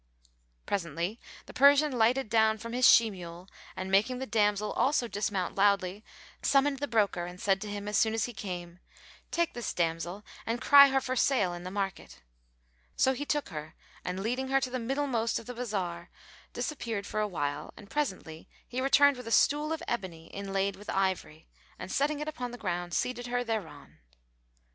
[0.65, 5.53] Presently the Persian lighted down from his she mule and making the damsel also dismount
[5.53, 6.03] loudly
[6.41, 8.79] summoned the broker and said to him as soon as he came,
[9.29, 12.23] "Take this damsel and cry her for sale in the market."
[12.95, 16.09] So he took her and leading her to the middlemost of the bazar
[16.51, 20.89] disappeared for a while and presently he returned with a stool of ebony, inlaid with
[20.89, 21.47] ivory,
[21.77, 23.99] and setting it upon the ground, seated her thereon.